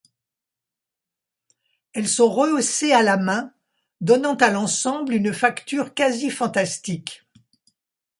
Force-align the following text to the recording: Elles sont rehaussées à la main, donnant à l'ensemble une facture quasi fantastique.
Elles 1.93 2.07
sont 2.07 2.31
rehaussées 2.33 2.91
à 2.91 3.03
la 3.03 3.17
main, 3.17 3.53
donnant 3.99 4.33
à 4.33 4.49
l'ensemble 4.49 5.13
une 5.13 5.31
facture 5.31 5.93
quasi 5.93 6.31
fantastique. 6.31 7.23